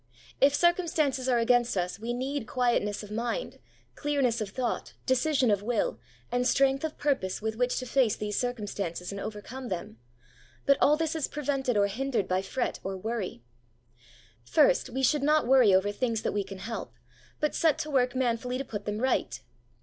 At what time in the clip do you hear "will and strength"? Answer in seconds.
5.61-6.83